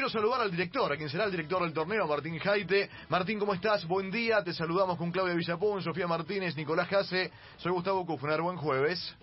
quiero 0.00 0.08
saludar 0.08 0.40
al 0.40 0.50
director, 0.50 0.90
a 0.90 0.96
quien 0.96 1.10
será 1.10 1.24
el 1.24 1.30
director 1.30 1.62
del 1.62 1.74
torneo, 1.74 2.06
Martín 2.06 2.38
Jaite. 2.38 2.88
Martín, 3.10 3.38
¿cómo 3.38 3.52
estás? 3.52 3.86
Buen 3.86 4.10
día. 4.10 4.42
Te 4.42 4.54
saludamos 4.54 4.96
con 4.96 5.10
Claudia 5.10 5.34
Villapón, 5.34 5.82
Sofía 5.82 6.06
Martínez, 6.06 6.56
Nicolás 6.56 6.88
Jase. 6.88 7.30
Soy 7.58 7.70
Gustavo 7.70 8.06
Kufner. 8.06 8.40
Buen 8.40 8.56
jueves. 8.56 9.14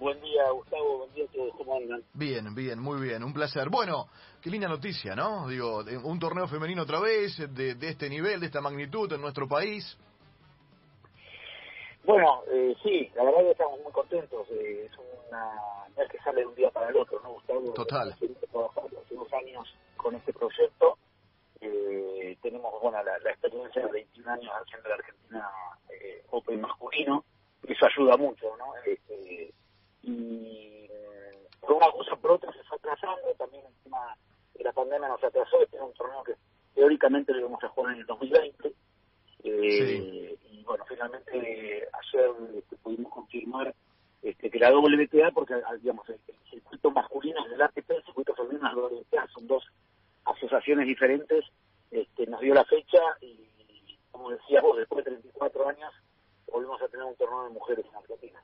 Buen 0.00 0.20
día, 0.20 0.50
Gustavo. 0.50 0.98
Buen 0.98 1.14
día 1.14 1.24
a 1.26 1.32
todos. 1.32 1.52
¿Cómo 1.56 1.76
andan? 1.76 2.02
Bien, 2.12 2.52
bien, 2.56 2.80
muy 2.80 3.00
bien. 3.00 3.22
Un 3.22 3.32
placer. 3.32 3.68
Bueno, 3.68 4.08
qué 4.42 4.50
linda 4.50 4.66
noticia, 4.66 5.14
¿no? 5.14 5.46
Digo, 5.46 5.84
un 6.02 6.18
torneo 6.18 6.48
femenino 6.48 6.82
otra 6.82 6.98
vez, 6.98 7.36
de, 7.36 7.76
de 7.76 7.88
este 7.88 8.10
nivel, 8.10 8.40
de 8.40 8.46
esta 8.46 8.60
magnitud 8.60 9.12
en 9.12 9.20
nuestro 9.20 9.46
país. 9.46 9.96
Bueno, 12.08 12.42
eh, 12.50 12.74
sí, 12.82 13.10
la 13.14 13.22
verdad 13.22 13.40
que 13.40 13.50
estamos 13.50 13.80
muy 13.82 13.92
contentos. 13.92 14.48
Eh, 14.52 14.88
es 14.90 14.98
una, 15.28 15.52
no 15.94 16.02
es 16.02 16.10
que 16.10 16.18
sale 16.20 16.40
de 16.40 16.46
un 16.46 16.54
día 16.54 16.70
para 16.70 16.88
el 16.88 16.96
otro, 16.96 17.20
¿no, 17.22 17.34
Gustavo? 17.34 17.70
Total. 17.74 18.16
Trabajando 18.50 19.00
hace 19.04 19.14
dos 19.14 19.30
años 19.34 19.74
con 19.98 20.14
este 20.14 20.32
proyecto. 20.32 20.96
Eh, 21.60 22.34
tenemos, 22.40 22.72
bueno, 22.80 23.02
la, 23.02 23.30
experiencia 23.30 23.84
de 23.84 23.92
21 23.92 24.30
años 24.30 24.50
haciendo 24.58 24.88
la 24.88 24.94
Argentina 24.94 25.50
eh, 25.90 26.24
Open 26.30 26.62
masculino. 26.62 27.26
Eso 27.64 27.84
ayuda 27.84 28.16
mucho, 28.16 28.56
¿no? 28.56 28.72
Este, 28.86 29.52
y 30.02 30.88
por 31.60 31.72
una 31.72 31.90
cosa 31.90 32.16
por 32.16 32.30
otra 32.30 32.50
se 32.54 32.60
está 32.60 32.76
atrasando. 32.76 33.34
También 33.36 33.66
encima 33.66 34.16
de 34.54 34.64
la 34.64 34.72
pandemia 34.72 35.08
nos 35.08 35.22
atrasó. 35.22 35.60
Este 35.60 35.76
es 35.76 35.82
un 35.82 35.92
torneo 35.92 36.22
que 36.22 36.32
teóricamente 36.74 37.34
lo 37.34 37.40
íbamos 37.40 37.62
a 37.62 37.68
jugar 37.68 37.92
en 37.92 38.00
el 38.00 38.06
2020. 38.06 38.72
Eh, 39.44 39.94
y 39.94 40.27
bueno, 40.68 40.84
finalmente 40.86 41.32
ayer 41.34 42.30
este, 42.56 42.76
pudimos 42.76 43.10
confirmar 43.10 43.74
este, 44.22 44.50
que 44.50 44.58
la 44.58 44.76
WTA, 44.76 45.30
porque 45.32 45.54
digamos, 45.80 46.08
el, 46.10 46.18
circuito 46.50 46.90
masculino 46.90 47.44
es 47.44 47.50
del 47.50 47.62
ATP, 47.62 47.90
el 47.90 48.04
circuito 48.04 48.34
femenino 48.34 48.68
es 48.68 48.74
la 48.74 48.82
WTA, 48.82 49.28
son 49.32 49.46
dos 49.46 49.64
asociaciones 50.24 50.86
diferentes, 50.86 51.44
este, 51.90 52.26
nos 52.26 52.40
dio 52.40 52.54
la 52.54 52.64
fecha 52.64 52.98
y, 53.22 53.98
como 54.10 54.30
decía 54.30 54.60
vos, 54.60 54.76
después 54.76 55.04
de 55.04 55.12
34 55.12 55.68
años 55.68 55.92
volvimos 56.50 56.80
a 56.82 56.88
tener 56.88 57.04
un 57.04 57.16
torneo 57.16 57.44
de 57.44 57.50
mujeres 57.50 57.86
en 57.86 57.96
Argentina. 57.96 58.40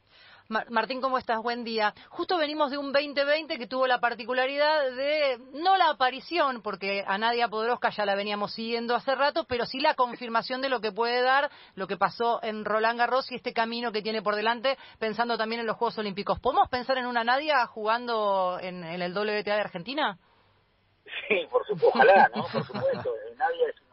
Martín, 0.48 1.00
¿cómo 1.00 1.16
estás? 1.16 1.42
Buen 1.42 1.64
día. 1.64 1.94
Justo 2.10 2.36
venimos 2.36 2.70
de 2.70 2.76
un 2.76 2.92
2020 2.92 3.56
que 3.56 3.66
tuvo 3.66 3.86
la 3.86 3.98
particularidad 3.98 4.90
de, 4.94 5.38
no 5.54 5.76
la 5.76 5.88
aparición, 5.88 6.60
porque 6.60 7.02
a 7.06 7.16
Nadia 7.16 7.48
Podroska 7.48 7.88
ya 7.88 8.04
la 8.04 8.14
veníamos 8.14 8.52
siguiendo 8.52 8.94
hace 8.94 9.14
rato, 9.14 9.44
pero 9.48 9.64
sí 9.64 9.80
la 9.80 9.94
confirmación 9.94 10.60
de 10.60 10.68
lo 10.68 10.80
que 10.80 10.92
puede 10.92 11.22
dar 11.22 11.50
lo 11.76 11.86
que 11.86 11.96
pasó 11.96 12.40
en 12.42 12.66
Roland 12.66 12.98
Garros 12.98 13.32
y 13.32 13.36
este 13.36 13.54
camino 13.54 13.90
que 13.90 14.02
tiene 14.02 14.20
por 14.20 14.36
delante, 14.36 14.76
pensando 14.98 15.38
también 15.38 15.62
en 15.62 15.66
los 15.66 15.76
Juegos 15.76 15.96
Olímpicos. 15.98 16.38
¿Podemos 16.40 16.68
pensar 16.68 16.98
en 16.98 17.06
una 17.06 17.24
Nadia 17.24 17.66
jugando 17.66 18.58
en, 18.60 18.84
el 18.84 19.12
WTA 19.12 19.54
de 19.54 19.60
Argentina? 19.60 20.18
Sí, 21.26 21.46
por 21.50 21.66
supuesto, 21.66 21.88
ojalá, 21.88 22.30
¿no? 22.34 22.44
Por 22.52 22.64
supuesto. 22.64 23.14
Nadia 23.36 23.68
es 23.68 23.83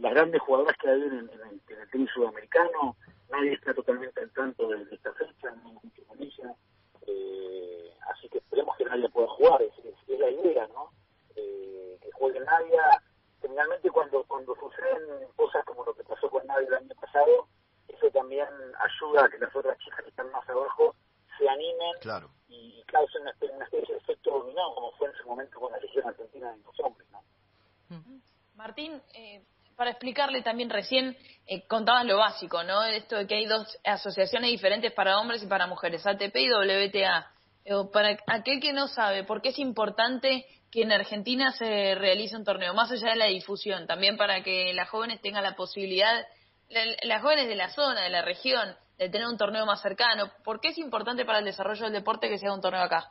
las, 0.00 0.12
grandes 0.12 0.40
jugadoras 0.42 0.76
que 0.76 0.88
hay 0.88 1.02
en, 1.02 1.30
en 1.30 1.80
el 1.80 1.90
tenis 1.90 2.10
sudamericano 2.14 2.96
nadie 3.30 3.52
está 3.54 3.72
totalmente 3.72 4.20
al 4.20 4.30
tanto 4.30 4.68
de, 4.68 4.82
esta 4.92 5.12
fecha, 5.14 5.50
no 5.50 5.68
hay 5.68 5.78
mucho 5.82 6.04
con 6.06 6.22
ella, 6.22 6.54
eh, 7.06 7.94
así 8.12 8.28
que 8.28 8.38
esperemos 8.38 8.76
que 8.76 8.84
nadie 8.84 9.08
pueda 9.08 9.28
jugar, 9.28 9.62
es, 9.62 9.72
es, 9.84 10.18
la 10.18 10.30
idea, 10.30 10.68
¿no? 10.68 10.90
Eh, 11.36 11.98
que 12.02 12.10
juegue 12.12 12.40
nadie, 12.40 12.76
generalmente 13.40 13.90
cuando, 13.90 14.24
cuando 14.24 14.54
suceden 14.56 15.26
cosas 15.36 15.64
como 15.64 15.84
lo 15.84 15.94
que 15.94 16.04
pasó 16.04 16.28
con 16.28 16.46
nadie 16.46 16.66
el 16.66 16.74
año 16.74 16.94
pasado, 17.00 17.48
eso 17.88 18.10
también 18.10 18.48
ayuda 18.78 19.24
a 19.24 19.28
que 19.28 19.38
las 19.38 19.54
otras 19.54 19.78
chicas 19.78 20.02
que 20.02 20.10
están 20.10 20.30
más 20.32 20.48
abajo 20.48 20.94
se 21.38 21.48
animen 21.48 21.94
claro. 22.00 22.30
y, 22.48 22.82
causen 22.86 23.22
una, 23.22 23.30
especie 23.30 23.94
de 23.94 24.00
efecto 24.00 24.30
dominado, 24.30 24.74
como 24.74 24.92
fue 24.92 25.08
en 25.08 25.14
su 25.14 25.28
momento 25.28 25.60
con 25.60 25.72
la 25.72 25.78
Legión 25.78 26.06
Argentina 26.06 26.52
de 26.52 26.58
los 26.58 26.80
hombres, 26.80 27.08
¿no? 27.10 27.22
Martín, 28.56 29.00
eh, 29.14 29.42
para 29.80 29.92
explicarle 29.92 30.42
también 30.42 30.68
recién, 30.68 31.16
eh, 31.46 31.66
contabas 31.66 32.04
lo 32.04 32.18
básico, 32.18 32.62
¿no? 32.62 32.84
Esto 32.84 33.16
de 33.16 33.26
que 33.26 33.36
hay 33.36 33.46
dos 33.46 33.78
asociaciones 33.82 34.50
diferentes 34.50 34.92
para 34.92 35.18
hombres 35.18 35.42
y 35.42 35.46
para 35.46 35.66
mujeres, 35.66 36.06
ATP 36.06 36.36
y 36.36 36.50
WTA. 36.50 37.32
para 37.90 38.18
aquel 38.26 38.60
que 38.60 38.74
no 38.74 38.88
sabe, 38.88 39.24
¿por 39.24 39.40
qué 39.40 39.48
es 39.48 39.58
importante 39.58 40.44
que 40.70 40.82
en 40.82 40.92
Argentina 40.92 41.52
se 41.52 41.94
realice 41.94 42.36
un 42.36 42.44
torneo? 42.44 42.74
Más 42.74 42.92
allá 42.92 43.08
de 43.08 43.16
la 43.16 43.24
difusión, 43.24 43.86
también 43.86 44.18
para 44.18 44.42
que 44.42 44.74
las 44.74 44.90
jóvenes 44.90 45.22
tengan 45.22 45.42
la 45.42 45.56
posibilidad, 45.56 46.26
las 46.68 47.22
jóvenes 47.22 47.48
de 47.48 47.56
la 47.56 47.70
zona, 47.70 48.02
de 48.02 48.10
la 48.10 48.20
región, 48.20 48.76
de 48.98 49.08
tener 49.08 49.28
un 49.28 49.38
torneo 49.38 49.64
más 49.64 49.80
cercano. 49.80 50.30
¿Por 50.44 50.60
qué 50.60 50.68
es 50.68 50.78
importante 50.78 51.24
para 51.24 51.38
el 51.38 51.46
desarrollo 51.46 51.84
del 51.84 51.94
deporte 51.94 52.28
que 52.28 52.36
sea 52.36 52.52
un 52.52 52.60
torneo 52.60 52.82
acá? 52.82 53.08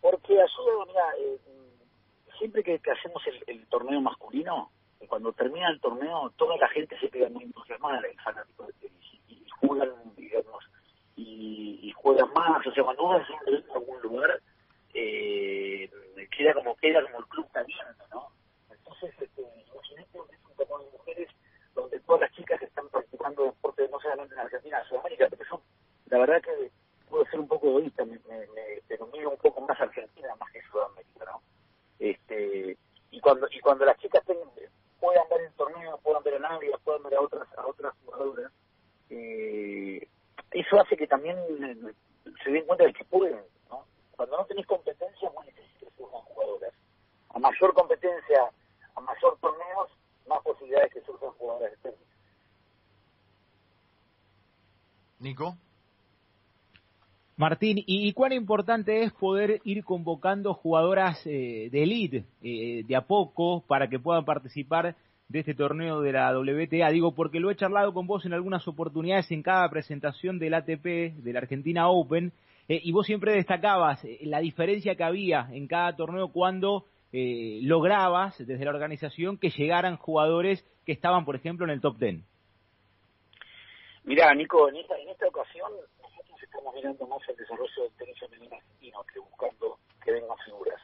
Porque 0.00 0.32
ayuda, 0.32 0.84
mira, 0.88 1.04
eh, 1.16 1.38
siempre 2.40 2.64
que, 2.64 2.80
hacemos 2.90 3.22
el 3.46 3.68
torneo 3.68 4.00
masculino, 4.00 4.72
cuando 5.08 5.32
termina 5.32 5.70
el 5.70 5.80
torneo 5.80 6.30
toda 6.36 6.56
la 6.58 6.68
gente 6.68 6.98
se 6.98 7.08
queda 7.08 7.28
muy 7.30 7.44
entusiasmada, 7.44 8.00
el 8.06 8.20
fanático 8.20 8.68
y, 9.28 9.46
juegan, 9.60 9.90
digamos, 10.16 10.64
y, 11.16 11.92
juegan 11.96 12.32
más, 12.32 12.66
o 12.66 12.72
sea, 12.72 12.84
cuando 12.84 13.08
vas 13.08 13.22
a 13.28 13.74
algún 13.74 14.00
lugar, 14.02 14.40
eh, 14.94 15.90
queda 16.36 16.54
como 16.54 16.76
queda 16.76 17.02
como 17.02 17.18
el 17.18 17.26
club 17.26 17.50
caliente, 17.52 18.04
¿no? 18.10 18.28
Entonces, 18.70 19.12
este, 19.20 19.42
imagínate 19.42 20.18
es 20.32 20.44
un 20.44 20.56
torneo 20.56 20.78
de 20.78 20.98
mujeres 20.98 21.28
donde 21.74 22.00
todas 22.00 22.22
las 22.22 22.32
chicas 22.32 22.62
están 22.62 22.88
practicando 22.88 23.44
deporte, 23.44 23.88
no 23.90 24.00
solamente 24.00 24.34
en 24.34 24.40
Argentina, 24.40 24.78
en 24.80 24.88
Sudamérica, 24.88 25.26
pero 25.28 25.42
eso, 25.42 25.62
la 26.06 26.18
verdad 26.18 26.42
que 26.42 26.70
puedo 27.08 27.24
ser 27.26 27.40
un 27.40 27.48
poco 27.48 27.68
egoísta, 27.68 28.04
me, 28.04 28.18
me, 28.28 28.38
me, 28.38 28.82
pero 28.88 29.06
miro 29.08 29.30
un 29.30 29.36
poco 29.36 29.60
más 29.62 29.78
Argentina 29.80 30.34
más 30.38 30.50
que 30.52 30.62
Sudamérica, 30.62 31.24
¿no? 31.26 31.42
Este, 31.98 32.78
y 33.10 33.20
cuando 33.20 33.46
y 33.50 33.60
cuando 33.60 33.84
las 33.84 33.98
chicas 33.98 34.24
tengan 34.24 34.48
puedan 35.00 35.28
ver 35.28 35.40
el 35.42 35.52
torneo, 35.54 35.98
puedan 36.02 36.22
ver 36.22 36.34
a 36.34 36.38
nadie, 36.38 36.70
puedan 36.84 37.02
ver 37.02 37.14
a 37.14 37.20
otras 37.20 37.48
a 37.56 37.66
otras 37.66 37.94
jugadoras. 38.04 38.52
Eh, 39.08 40.06
eso 40.70 40.80
hace 40.80 40.96
que 40.96 41.06
también 41.06 41.36
eh, 41.36 41.92
se 42.44 42.50
den 42.50 42.64
cuenta 42.64 42.84
de 42.84 42.92
que 42.92 43.04
pueden, 43.04 43.40
¿no? 43.68 43.84
Cuando 44.12 44.36
no 44.36 44.44
tenés 44.44 44.66
competencia, 44.66 45.30
muy 45.34 45.44
difícil 45.46 45.88
que 45.88 45.90
surjan 45.96 46.20
jugadoras. 46.20 46.72
A 47.30 47.38
mayor 47.40 47.74
competencia, 47.74 48.50
a 48.94 49.00
mayor 49.00 49.36
torneos, 49.40 49.90
más 50.28 50.40
posibilidades 50.42 50.92
que 50.92 51.00
surjan 51.00 51.30
jugadoras 51.30 51.72
de 51.72 51.76
tenis. 51.78 52.08
Nico. 55.18 55.56
Martín, 57.36 57.82
¿y 57.86 58.12
cuán 58.12 58.32
importante 58.32 59.02
es 59.02 59.12
poder 59.12 59.62
ir 59.64 59.82
convocando 59.82 60.52
jugadoras 60.54 61.26
eh, 61.26 61.68
de 61.72 61.82
elite 61.82 62.24
eh, 62.42 62.84
de 62.86 62.96
a 62.96 63.06
poco 63.06 63.62
para 63.66 63.88
que 63.88 63.98
puedan 63.98 64.26
participar 64.26 64.94
de 65.30 65.38
este 65.38 65.54
torneo 65.54 66.02
de 66.02 66.12
la 66.12 66.38
WTA? 66.38 66.90
Digo, 66.90 67.14
porque 67.14 67.40
lo 67.40 67.50
he 67.50 67.56
charlado 67.56 67.94
con 67.94 68.06
vos 68.06 68.26
en 68.26 68.34
algunas 68.34 68.68
oportunidades 68.68 69.30
en 69.30 69.42
cada 69.42 69.68
presentación 69.70 70.38
del 70.38 70.52
ATP, 70.52 70.84
de 70.84 71.32
la 71.32 71.38
Argentina 71.38 71.88
Open, 71.88 72.32
eh, 72.68 72.80
y 72.82 72.92
vos 72.92 73.06
siempre 73.06 73.32
destacabas 73.32 74.04
la 74.20 74.40
diferencia 74.40 74.94
que 74.94 75.04
había 75.04 75.48
en 75.52 75.66
cada 75.66 75.96
torneo 75.96 76.28
cuando 76.28 76.84
lograbas 77.12 78.38
desde 78.38 78.64
la 78.64 78.70
organización 78.70 79.36
que 79.36 79.50
llegaran 79.50 79.96
jugadores 79.96 80.64
que 80.86 80.92
estaban, 80.92 81.24
por 81.24 81.34
ejemplo, 81.34 81.64
en 81.64 81.72
el 81.72 81.80
top 81.80 81.98
ten. 81.98 82.24
Mirá, 84.04 84.32
Nico, 84.34 84.68
en 84.68 84.76
esta, 84.76 84.96
en 84.96 85.08
esta 85.08 85.26
ocasión 85.26 85.72
estamos 86.40 86.74
mirando 86.74 87.06
más 87.06 87.20
el 87.28 87.36
desarrollo 87.36 87.82
del 87.82 87.92
tenis 87.92 88.18
femenino 88.18 88.56
argentino 88.56 89.04
que 89.04 89.20
buscando 89.20 89.78
que 90.02 90.12
vengan 90.12 90.36
figuras. 90.44 90.80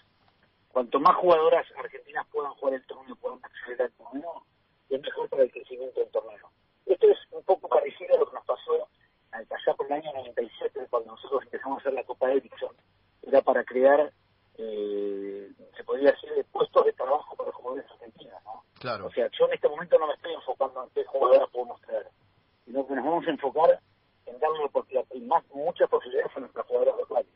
Cuanto 0.70 1.00
más 1.00 1.16
jugadoras 1.16 1.66
argentinas 1.76 2.26
puedan 2.30 2.52
jugar 2.54 2.74
el 2.74 2.86
torneo, 2.86 3.16
puedan 3.16 3.40
acceder 3.42 3.82
al 3.82 3.92
torneo, 3.92 4.44
es 4.90 5.00
mejor 5.00 5.28
para 5.28 5.42
el 5.42 5.50
crecimiento 5.50 6.00
del 6.00 6.10
torneo. 6.10 6.50
Esto 6.84 7.08
es 7.08 7.18
un 7.30 7.42
poco 7.44 7.68
parecido 7.68 8.14
a 8.14 8.18
lo 8.18 8.26
que 8.26 8.34
nos 8.34 8.44
pasó 8.44 8.88
allá 9.32 9.74
por 9.76 9.86
el 9.86 9.92
año 9.92 10.12
97, 10.14 10.86
cuando 10.88 11.12
nosotros 11.12 11.42
empezamos 11.44 11.75
a 11.75 11.75
la 11.92 12.04
Copa 12.04 12.30
Ericsson. 12.32 12.74
Era 13.22 13.42
para 13.42 13.64
crear, 13.64 14.12
eh, 14.58 15.50
se 15.76 15.84
podría 15.84 16.12
decir, 16.12 16.44
puestos 16.52 16.84
de 16.84 16.92
trabajo 16.92 17.34
para 17.36 17.52
jugadores 17.52 17.90
argentinos, 17.90 18.42
¿no? 18.44 18.64
Claro. 18.78 19.06
O 19.06 19.10
sea, 19.10 19.28
yo 19.38 19.46
en 19.46 19.54
este 19.54 19.68
momento 19.68 19.98
no 19.98 20.06
me 20.06 20.14
estoy 20.14 20.34
enfocando 20.34 20.84
en 20.84 20.90
qué 20.90 21.04
jugadoras 21.04 21.48
podemos 21.50 21.80
traer, 21.82 22.08
sino 22.64 22.86
que 22.86 22.94
nos 22.94 23.04
vamos 23.04 23.26
a 23.26 23.30
enfocar 23.30 23.80
en 24.26 24.38
darle 24.38 24.66
más, 25.26 25.44
muchas 25.54 25.88
posibilidades 25.88 26.36
a 26.36 26.40
nuestras 26.40 26.66
jugadoras 26.66 26.96
locales. 26.98 27.32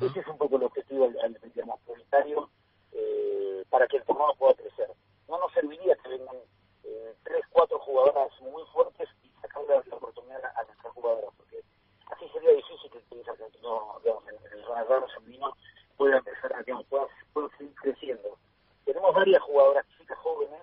Ese 0.00 0.20
es 0.20 0.26
un 0.26 0.38
poco 0.38 0.56
el 0.56 0.64
objetivo, 0.64 1.06
el, 1.06 1.38
digamos, 1.54 1.80
prioritario 1.80 2.50
eh, 2.92 3.64
para 3.70 3.86
que 3.86 3.96
el 3.96 4.04
torneo 4.04 4.34
pueda 4.38 4.54
crecer. 4.54 4.88
No 5.28 5.38
nos 5.38 5.52
serviría 5.52 5.96
que 5.96 6.08
vengan 6.08 6.36
eh, 6.84 7.14
tres, 7.24 7.42
cuatro 7.50 7.78
jugadoras 7.80 8.28
muy 8.40 8.62
fuertes 8.72 9.08
y 9.22 9.30
sacarle 9.40 9.80
la 9.86 9.96
oportunidad 9.96 10.44
a, 10.44 10.62
nuestras 10.64 10.92
jugadoras, 10.92 11.30
porque 11.36 11.62
así 12.10 12.28
sería 12.32 12.50
difícil 12.50 12.90
que 12.90 12.98
el 12.98 13.04
tenis 13.04 13.28
argentino, 13.28 14.00
digamos, 14.02 14.24
en, 14.28 14.46
en 14.46 14.58
el 14.58 14.66
Ronald 14.66 14.92
Argentino 14.92 15.56
pueda 15.96 16.18
empezar 16.18 16.52
a, 16.54 16.62
digamos, 16.62 16.86
pueda, 16.86 17.06
pueda 17.32 17.48
seguir 17.56 17.74
creciendo. 17.76 18.38
Tenemos 18.84 19.14
varias 19.14 19.42
jugadoras 19.42 19.86
chicas 19.98 20.18
jóvenes 20.18 20.62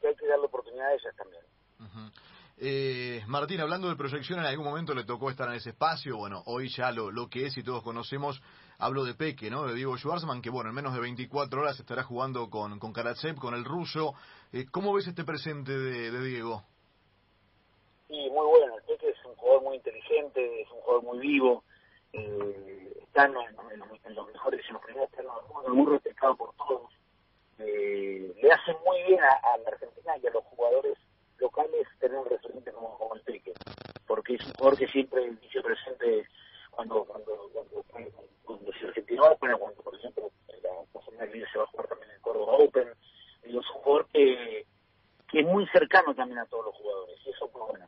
que 0.00 0.08
hay 0.08 0.16
que 0.16 0.26
darle 0.26 0.46
oportunidad 0.46 0.88
a 0.88 0.94
ellas 0.94 1.16
también. 1.16 1.42
Eh, 2.58 3.22
Martín, 3.46 3.60
hablando 3.60 3.88
de 3.88 3.94
proyección, 3.94 4.40
en 4.40 4.46
algún 4.46 4.64
momento 4.64 4.92
le 4.92 5.04
tocó 5.04 5.30
estar 5.30 5.48
en 5.48 5.54
ese 5.54 5.70
espacio. 5.70 6.16
Bueno, 6.16 6.42
hoy 6.46 6.68
ya 6.68 6.90
lo, 6.90 7.12
lo 7.12 7.28
que 7.28 7.46
es 7.46 7.56
y 7.56 7.62
todos 7.62 7.80
conocemos, 7.84 8.42
hablo 8.76 9.04
de 9.04 9.14
Peque, 9.14 9.50
¿no? 9.50 9.68
De 9.68 9.74
Diego 9.74 9.96
Schwarzman, 9.96 10.42
que 10.42 10.50
bueno, 10.50 10.70
en 10.70 10.74
menos 10.74 10.92
de 10.94 11.00
24 11.00 11.60
horas 11.60 11.78
estará 11.78 12.02
jugando 12.02 12.50
con, 12.50 12.80
con 12.80 12.92
Karatsev, 12.92 13.36
con 13.36 13.54
el 13.54 13.64
ruso. 13.64 14.14
Eh, 14.52 14.64
¿Cómo 14.72 14.92
ves 14.92 15.06
este 15.06 15.22
presente 15.22 15.70
de, 15.78 16.24
Diego? 16.24 16.64
Sí, 18.08 18.14
muy 18.30 18.46
bueno. 18.48 18.78
El 18.78 18.82
Peque 18.82 19.10
es 19.10 19.24
un 19.24 19.36
jugador 19.36 19.62
muy 19.62 19.76
inteligente, 19.76 20.62
es 20.62 20.68
un 20.72 20.80
jugador 20.80 21.04
muy 21.04 21.18
vivo. 21.20 21.62
Eh, 22.14 22.98
está 22.98 23.26
en, 23.26 23.36
en, 23.36 24.14
los 24.16 24.26
mejores, 24.26 24.66
en 24.66 24.72
los 24.72 24.82
primeros 24.82 25.08
terrenos 25.12 25.36
del 25.36 25.54
mundo, 25.54 25.74
muy 25.84 25.92
respetado 25.92 26.34
por 26.34 26.52
todos. 26.56 26.90
Eh, 27.60 28.34
le 28.42 28.50
hace 28.50 28.72
muy 28.84 29.04
bien 29.06 29.20
a, 29.22 29.54
a 29.54 29.58
la 29.58 29.68
Argentina 29.68 30.14
y 30.20 30.26
a 30.26 30.30
los 30.32 30.42
jugadores 30.46 30.98
locales 31.38 31.86
tener 31.98 32.18
un 32.18 32.26
referente 32.26 32.72
como, 32.72 32.96
como 32.98 33.14
el 33.14 33.20
Peque, 33.22 33.52
porque 34.06 34.34
es 34.34 34.46
un 34.46 34.52
jugador 34.54 34.78
que 34.78 34.88
siempre 34.88 35.30
dice 35.40 35.60
presente 35.60 36.26
cuando 36.70 37.04
cuando 37.04 37.50
cuando, 37.52 37.84
cuando, 38.44 38.72
se 38.72 38.86
Argentina 38.86 39.22
Open, 39.22 39.52
cuando 39.58 39.82
por 39.82 39.94
ejemplo 39.94 40.30
Liga 41.36 41.48
se 41.52 41.58
va 41.58 41.64
a 41.64 41.68
jugar 41.68 41.88
también 41.88 42.10
en 42.10 42.20
Córdoba 42.20 42.52
Open, 42.54 42.88
y 43.44 43.50
es 43.50 43.54
un 43.54 43.82
jugador 43.82 44.06
que, 44.12 44.66
que 45.30 45.40
es 45.40 45.46
muy 45.46 45.66
cercano 45.68 46.14
también 46.14 46.38
a 46.38 46.46
todos 46.46 46.66
los 46.66 46.74
jugadores, 46.74 47.18
y 47.24 47.30
eso 47.30 47.48
fue 47.48 47.62
bueno. 47.62 47.86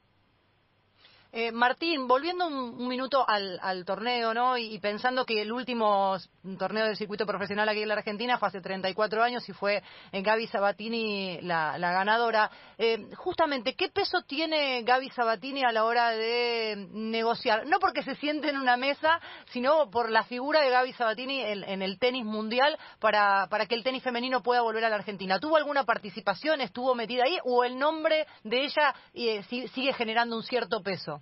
Eh, 1.30 1.52
Martín, 1.52 2.08
volviendo 2.08 2.46
un, 2.46 2.88
minuto 2.88 3.22
al, 3.28 3.60
al, 3.62 3.84
torneo, 3.84 4.32
¿no? 4.32 4.56
Y, 4.56 4.78
pensando 4.78 5.26
que 5.26 5.42
el 5.42 5.52
último 5.52 6.16
torneo 6.58 6.86
del 6.86 6.96
circuito 6.96 7.26
profesional 7.26 7.68
aquí 7.68 7.82
en 7.82 7.88
la 7.88 7.94
Argentina 7.94 8.38
fue 8.38 8.48
hace 8.48 8.62
34 8.62 9.22
años 9.22 9.46
y 9.46 9.52
fue 9.52 9.82
en 10.10 10.22
Gaby 10.22 10.46
Sabatini 10.46 11.38
la, 11.42 11.76
la 11.76 11.92
ganadora. 11.92 12.50
Eh, 12.78 13.10
justamente, 13.14 13.74
¿qué 13.74 13.90
peso 13.90 14.22
tiene 14.22 14.82
Gaby 14.84 15.10
Sabatini 15.10 15.64
a 15.64 15.72
la 15.72 15.84
hora 15.84 16.12
de 16.12 16.88
negociar? 16.92 17.66
No 17.66 17.78
porque 17.78 18.02
se 18.02 18.14
siente 18.14 18.48
en 18.48 18.56
una 18.56 18.78
mesa, 18.78 19.20
sino 19.50 19.90
por 19.90 20.10
la 20.10 20.24
figura 20.24 20.62
de 20.62 20.70
Gaby 20.70 20.94
Sabatini 20.94 21.42
en, 21.42 21.82
el 21.82 21.98
tenis 21.98 22.24
mundial 22.24 22.78
para, 23.00 23.48
para 23.50 23.66
que 23.66 23.74
el 23.74 23.84
tenis 23.84 24.02
femenino 24.02 24.42
pueda 24.42 24.62
volver 24.62 24.86
a 24.86 24.88
la 24.88 24.96
Argentina. 24.96 25.38
¿Tuvo 25.38 25.58
alguna 25.58 25.84
participación? 25.84 26.62
¿Estuvo 26.62 26.94
metida 26.94 27.24
ahí? 27.24 27.36
¿O 27.44 27.64
el 27.64 27.78
nombre 27.78 28.26
de 28.44 28.64
ella 28.64 28.94
eh, 29.12 29.42
sigue 29.42 29.92
generando 29.92 30.34
un 30.34 30.42
cierto 30.42 30.82
peso? 30.82 31.18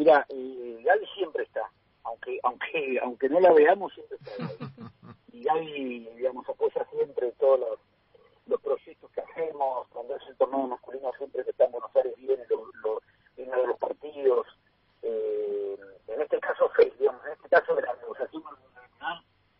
Mira, 0.00 0.24
eh, 0.30 0.80
Gaby 0.82 1.06
siempre 1.14 1.42
está, 1.42 1.70
aunque 2.04 2.40
aunque 2.42 2.98
aunque 3.02 3.28
no 3.28 3.38
la 3.38 3.52
veamos, 3.52 3.92
siempre 3.92 4.16
está 4.16 4.46
ahí. 4.46 4.56
Y 5.34 5.44
Gaby, 5.44 6.08
digamos, 6.16 6.48
apoya 6.48 6.86
siempre 6.90 7.30
todos 7.38 7.60
los, 7.60 7.78
los 8.46 8.60
proyectos 8.62 9.10
que 9.10 9.20
hacemos, 9.20 9.86
cuando 9.88 10.16
es 10.16 10.22
el 10.26 10.36
torneo 10.38 10.68
masculino, 10.68 11.12
siempre 11.18 11.44
que 11.44 11.50
está 11.50 11.66
en 11.66 11.72
Buenos 11.72 11.94
Aires, 11.94 12.14
viene, 12.16 12.42
lo, 12.48 12.64
lo, 12.82 13.02
viene 13.36 13.54
de 13.54 13.66
los 13.66 13.78
partidos. 13.78 14.46
Eh, 15.02 15.76
en 16.08 16.20
este 16.22 16.40
caso, 16.40 16.70
digamos, 16.98 17.20
en 17.26 17.32
este 17.32 17.48
caso 17.50 17.74
de 17.74 17.82
la 17.82 17.94
negociación 17.96 18.42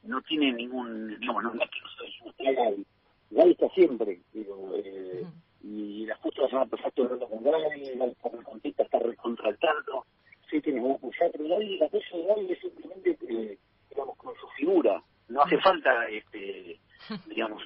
no 0.04 0.22
tiene 0.22 0.54
ningún, 0.54 1.20
digamos, 1.20 1.42
no, 1.42 1.52
es 1.52 1.70
que 1.70 1.80
no 2.24 2.32
soy 2.32 2.54
Gaby. 2.54 2.86
Gaby 3.30 3.50
está 3.50 3.68
siempre, 3.74 4.20
digo, 4.32 4.70
eh, 4.74 5.22
y 5.62 6.06
la 6.06 6.16
justo 6.16 6.40
la 6.40 6.48
semana 6.48 6.70
pasada 6.70 6.88
estuve 6.88 7.04
hablando 7.04 7.28
con 7.28 7.44
Gaby, 7.44 7.90
Gaby 7.98 8.14
con 8.22 8.42
contesta, 8.42 8.84
está 8.84 8.98
recontractando 9.00 10.06
sí 10.50 10.60
tiene 10.60 10.80
un 10.80 10.96
apoyar, 10.96 11.30
pero 11.32 11.48
Gaby, 11.48 11.74
el 11.76 11.82
apoyo 11.82 12.04
de 12.12 12.24
Gaby 12.24 12.52
es 12.52 12.60
simplemente, 12.60 13.18
eh, 13.28 13.58
digamos, 13.88 14.16
con 14.16 14.34
su 14.36 14.48
figura. 14.48 15.02
No 15.28 15.42
hace 15.42 15.58
falta, 15.58 16.06
este, 16.08 16.80
digamos, 17.26 17.62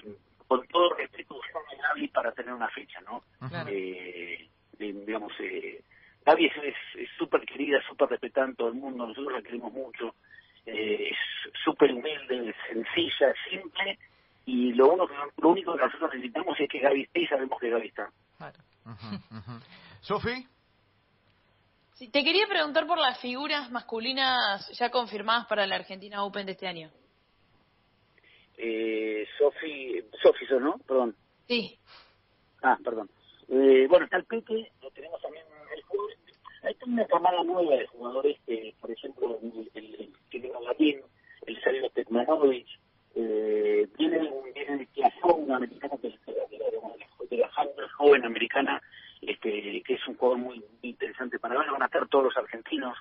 con 0.46 0.66
todo 0.68 0.94
respeto 0.94 1.36
a 1.36 1.94
Gaby 1.94 2.08
para 2.24 2.34
tener 2.34 2.54
una 2.54 2.68
fecha, 2.70 3.00
¿no? 3.02 3.22
Claro. 3.48 3.68
Eh, 3.70 4.48
digamos, 4.78 5.32
eh, 5.40 5.82
Gaby 6.24 6.46
es 6.46 6.74
súper 7.18 7.42
querida, 7.42 7.82
súper 7.86 8.08
respetada 8.08 8.46
en 8.46 8.56
todo 8.56 8.68
el 8.68 8.74
mundo, 8.74 9.06
nosotros 9.06 9.34
la 9.34 9.42
queremos 9.42 9.70
mucho, 9.74 10.14
eh, 10.64 11.10
es 11.10 11.52
súper 11.62 11.92
humilde, 11.92 12.54
sencilla, 12.66 13.34
simple, 13.50 13.98
y 14.46 14.72
lo, 14.72 14.94
uno 14.94 15.06
que, 15.06 15.14
lo 15.36 15.50
único 15.50 15.74
que 15.76 15.84
nosotros 15.84 16.14
necesitamos 16.14 16.58
es 16.58 16.68
que 16.68 16.78
Gaby 16.78 17.02
esté 17.02 17.20
y 17.20 17.26
sabemos 17.26 17.60
que 17.60 17.68
Gaby 17.68 17.88
está. 17.88 18.10
Claro. 18.38 18.58
Uh 18.86 18.90
-huh, 18.90 19.20
uh 19.30 19.42
-huh. 19.42 19.62
Sofi. 20.00 20.46
Sí, 21.94 22.08
te 22.08 22.24
quería 22.24 22.46
preguntar 22.46 22.86
por 22.86 22.98
las 22.98 23.20
figuras 23.20 23.70
masculinas 23.70 24.66
ya 24.78 24.90
confirmadas 24.90 25.46
para 25.46 25.66
la 25.66 25.76
Argentina 25.76 26.24
Open 26.24 26.46
de 26.46 26.52
este 26.52 26.66
año. 26.66 26.90
Eh, 28.56 29.26
Sofi, 29.38 30.02
Sofi, 30.22 30.46
¿no? 30.60 30.78
Perdón. 30.86 31.14
Sí. 31.48 31.78
Ah, 32.64 32.78
perdón. 32.82 33.10
Eh, 33.48 33.86
bueno, 33.90 34.06
está 34.06 34.16
el 34.16 34.24
Peque, 34.24 34.72
lo 34.82 34.90
tenemos 34.92 35.20
también 35.20 35.44
el 35.76 35.82
jugador. 35.82 36.14
Hay 36.62 36.76
una 36.86 37.06
camada 37.06 37.44
nueva 37.44 37.76
de 37.76 37.86
jugadores 37.88 38.38
que, 38.46 38.74
por 38.80 38.90
ejemplo, 38.90 39.38
el, 39.42 39.70
el, 39.74 40.12
chileno 40.30 40.62
latín, 40.62 41.02
el 41.46 41.62
Sergio 41.62 41.90
Tekmanovic, 41.90 42.66
eh, 43.16 43.86
viene, 43.98 44.18
viene 44.54 44.88
una 45.22 45.56
americana 45.56 45.94
que 46.00 46.08
es 46.08 46.24
de 46.24 46.32
la, 47.36 47.46
de 47.66 47.88
joven 47.98 48.24
americana, 48.24 48.82
este, 49.20 49.82
que 49.82 49.94
es 49.94 50.08
un 50.08 50.16
jugador 50.16 50.38
muy 50.38 50.64
interesante 50.80 51.38
para 51.38 51.58
ver, 51.58 51.70
van 51.70 51.82
a 51.82 51.86
estar 51.86 52.08
todos 52.08 52.24
los 52.24 52.36
argentinos, 52.38 52.96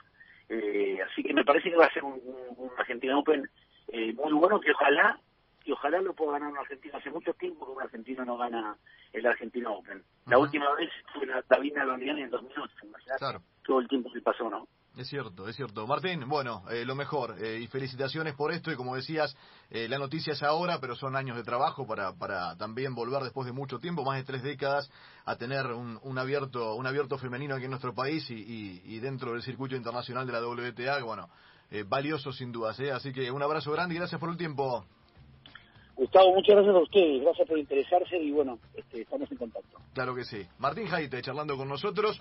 eh, 0.49 0.99
así 1.09 1.23
que 1.23 1.33
me 1.33 1.45
parece 1.45 1.69
que 1.69 1.77
va 1.77 1.85
a 1.85 1.93
ser 1.93 2.03
un, 2.03 2.19
un, 2.25 2.35
un 2.57 2.71
Argentina 2.77 3.17
Open 3.17 3.49
eh, 3.87 4.11
muy 4.13 4.33
bueno, 4.33 4.59
que 4.59 4.71
ojalá, 4.71 5.17
que 5.63 5.73
ojalá 5.73 6.01
lo 6.01 6.13
pueda 6.13 6.33
ganar 6.33 6.51
un 6.51 6.57
argentino, 6.57 6.97
hace 6.97 7.09
mucho 7.09 7.33
tiempo 7.33 7.65
que 7.65 7.71
un 7.71 7.81
argentino 7.81 8.25
no 8.25 8.37
gana 8.37 8.77
el 9.11 9.25
Argentina 9.25 9.69
Open, 9.69 10.03
la 10.25 10.37
uh 10.37 10.41
-huh. 10.41 10.43
última 10.43 10.73
vez 10.75 10.89
fue 11.13 11.25
la 11.25 11.43
Davina 11.47 11.85
Londiani 11.85 12.23
en 12.23 12.29
2008, 12.29 12.73
claro. 13.17 13.41
todo 13.63 13.79
el 13.79 13.87
tiempo 13.87 14.11
que 14.11 14.21
pasó, 14.21 14.49
¿no? 14.49 14.67
Es 14.95 15.07
cierto, 15.07 15.47
es 15.47 15.55
cierto. 15.55 15.87
Martín, 15.87 16.29
bueno, 16.29 16.63
eh, 16.69 16.85
lo 16.85 16.93
mejor 16.93 17.35
eh, 17.39 17.59
y 17.59 17.67
felicitaciones 17.67 18.35
por 18.35 18.51
esto 18.51 18.71
y 18.71 18.75
como 18.75 18.95
decías, 18.95 19.35
eh, 19.71 19.87
la 19.87 19.97
noticia 19.97 20.33
es 20.33 20.43
ahora, 20.43 20.79
pero 20.79 20.95
son 20.95 21.15
años 21.15 21.35
de 21.35 21.43
trabajo 21.43 21.87
para, 21.87 22.13
para 22.13 22.55
también 22.57 22.93
volver 22.93 23.23
después 23.23 23.47
de 23.47 23.53
mucho 23.53 23.79
tiempo, 23.79 24.05
más 24.05 24.17
de 24.17 24.23
tres 24.23 24.43
décadas, 24.43 24.91
a 25.25 25.35
tener 25.35 25.65
un, 25.65 25.99
un 26.03 26.17
abierto 26.19 26.75
un 26.75 26.85
abierto 26.85 27.17
femenino 27.17 27.55
aquí 27.55 27.63
en 27.63 27.71
nuestro 27.71 27.95
país 27.95 28.29
y, 28.29 28.35
y, 28.35 28.81
y 28.85 28.99
dentro 28.99 29.31
del 29.31 29.41
circuito 29.41 29.75
internacional 29.75 30.27
de 30.27 30.33
la 30.33 30.45
WTA, 30.47 31.03
bueno, 31.03 31.27
valioso 31.87 32.31
sin 32.31 32.51
dudas. 32.51 32.79
Así 32.79 33.11
que 33.11 33.31
un 33.31 33.41
abrazo 33.41 33.71
grande 33.71 33.95
y 33.95 33.97
gracias 33.97 34.19
por 34.21 34.29
el 34.29 34.37
tiempo. 34.37 34.85
Gustavo, 35.95 36.33
muchas 36.33 36.55
gracias 36.55 36.75
a 36.75 36.79
ustedes, 36.79 37.21
gracias 37.21 37.47
por 37.47 37.57
interesarse 37.59 38.17
y 38.17 38.31
bueno, 38.31 38.57
este, 38.75 39.01
estamos 39.01 39.31
en 39.31 39.37
contacto. 39.37 39.77
Claro 39.93 40.15
que 40.15 40.23
sí. 40.23 40.41
Martín 40.57 40.87
Jaite 40.87 41.21
charlando 41.21 41.55
con 41.55 41.69
nosotros. 41.69 42.11